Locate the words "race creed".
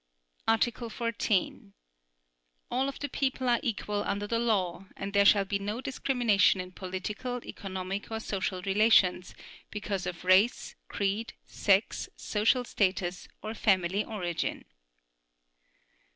10.25-11.33